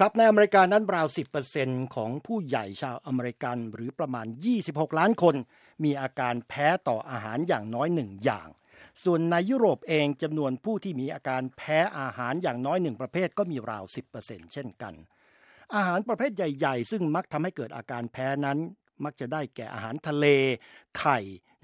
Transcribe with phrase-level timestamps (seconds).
[0.00, 1.06] ครับในอเมริกานั้นราว
[1.50, 4.26] 10%ของผู้ใหญ่ชาวอเมริกันหรือประมาณ
[4.62, 5.34] 26 ล้านคน
[5.84, 8.48] มีอาการแพ้ต่ออาหารอย่างน้อยหนึ่งอย่าง
[9.04, 13.84] ส่วนในยุโรปเองจำนวนผู้ที่มีอาการแพ้อาหารอย่างน้อยหนึ่งประเภทก็มีราว
[14.18, 14.94] 10%เช่นกัน
[15.74, 18.58] อาหารประเภทใหญ่ ๆ ซึ่งมักทำให้เกิดอาการแพ้นั้น
[19.04, 20.26] มักจะได้แก่อาหารทะเล
[20.98, 21.18] ไข่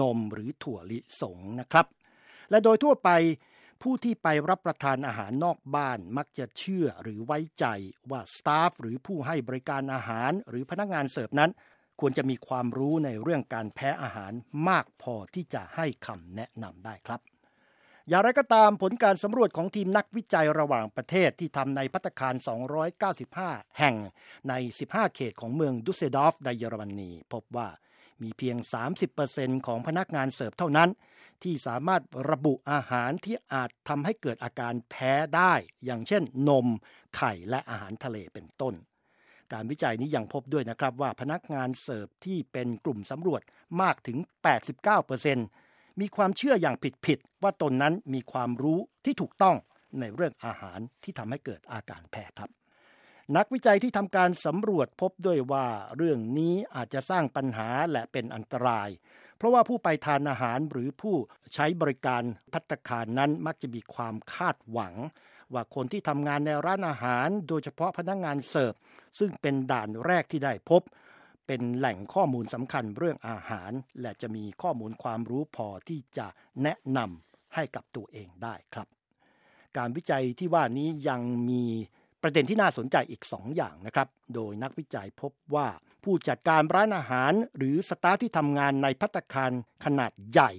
[0.00, 1.86] นมหรือถั่วลิสงนะครับ
[2.50, 3.10] และโดยทั่วไป
[3.88, 7.66] ผู้ที่ไปรับประทานอาหารนอกบ้านมักจะเชื่อหรือไว้ใจ
[8.10, 11.50] ว่าสตาฟหรือผู้ให้บริการอาหารหรือพนักงานเสิร์ฟนั้น
[12.00, 14.32] ควรจะมีความรู้ในเรื่องการแพ้อาหาร
[14.68, 17.20] มากพอที่จะให้คำแนะนำได้ครับ
[18.08, 22.34] อย่างไรก็ตามผลการสำรวจของทีมนักวิจัยระหว่างประเทศที่ทำในพัตคาร
[23.06, 23.96] 295 แห่ง
[24.48, 24.54] ใน
[24.84, 27.68] 15 เขตของเมืองดุสเซดอฟในเยอรมนีพบว่า
[28.22, 28.56] มีเพียง
[29.12, 30.90] 30%ของพนักงานเสิร์ฟเท่านั้น
[31.42, 36.66] ที่สามารถระบุอาหารที่อาจทำให้เกิดอาการแพ้ได้ อย่างเช่น นม
[37.16, 38.74] ไข่และอาหารทะเลเป็นต้น
[39.52, 43.42] การวิจัยนี้ยังพบด้วยนะครับว่าพนักงานเสิร์ฟที่เป็นกลุ่มสำรวจ
[43.82, 44.18] มากถึง
[45.08, 46.76] 89%มีความเชื่ออย่าง
[47.06, 49.56] ผิดๆว่าตนนั้นมีความรู้ที่ถูกต้อง
[50.00, 52.50] ในเรื่องอาหารที่ทำให้เกิดอาการแพ้ครับ
[53.36, 58.88] นักวิจัยที่ทำการสำรวจพบด้วยว่าเรื่องนี้อาจจะสร้างปัญหาและเป็นอันตราย
[59.36, 61.14] เพราะว่าผู้ไปทานอาหารหรือผู้
[61.54, 64.94] ใช้บริการพัตคารนั้นมักจะมีความคาดหวัง
[65.52, 68.74] ว่าคนที่ทำงานในร้านอาหาร โดยเฉพาะพนักงงานเสิร์ฟ
[69.18, 70.82] ซึ่งเป็นด่านแรกที่ได้พบ
[71.46, 76.26] เป็นแหล่งข้อมูลสำคัญเรื่องอาหาร และจะมีข้อมูลความรู้พอที่จะ
[76.62, 78.88] แนะนำให้กับตัวเองได้ครับ
[79.76, 81.64] การวิจัยที่ว่านี้ยังมี
[82.26, 85.68] ประเด็นที่น่าสนใจอีก2ออย่างนะครับ โดยนักวิจัยพบว่า
[86.04, 89.52] ผู้จัดการร้านอาหาร หรือสตาฟที่ทำงานในพัตคาร
[89.84, 90.52] ขนาดใหญ่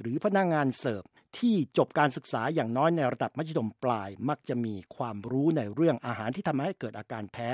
[0.00, 1.04] หรือพนักงงานเสิร์ฟ
[1.38, 7.50] ที่จบการศึกษาอย่างน้อยในระดับมัธยมปลาย มักจะมีความรู้ในเรื่องอาหารที่ทำให้เกิดอาการแพ้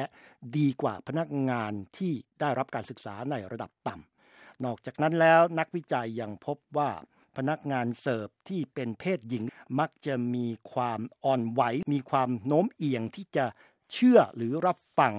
[0.56, 6.90] ดีกว่าพนักงานที่ได้รับการศึกษาในระดับต่ำนอกจากนั้นแล้วนักวิจัยยังพบว่า
[7.36, 9.44] พนักงานเสิร์ฟที่เป็นเพศหญิง
[9.78, 11.62] มักจะมีความอ่อนไหว
[11.92, 13.46] มีความโน้มเอียงที่จะ
[13.92, 15.14] เชื่อหรือรับฟัง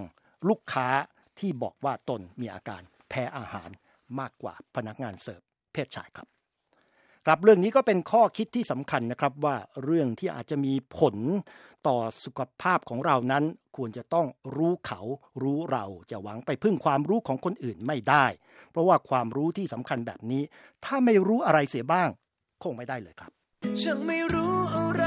[0.49, 0.87] ลูกค้า
[1.39, 3.69] ที่บอกว่าตนมีอาการแพ้อาหาร
[4.19, 5.41] มากกว่าพนักงานเสิร์ฟ
[5.73, 6.27] เพศชายครับ
[7.25, 11.15] ครับเรื่องนี้ก็เป็นข้อคิดที่สำคัญนะครับว่าเรื่องที่อาจจะมีผล
[11.87, 13.43] ต่อสุขภาพของเรานั้น
[13.77, 15.01] ควรจะต้องรู้เขา
[15.43, 18.25] รู้เราจะหวังไปพึ่งความรู้ของคนอื่นไม่ได้
[18.71, 20.43] เพราะว่าความรู้ที่สำคัญแบบนี้
[20.85, 22.09] ถ้าไม่รู้อะไรเสียบ้าง
[22.63, 23.31] คงไม่ได้เลยครับ
[23.81, 25.03] ฉันไม่รู้อะไร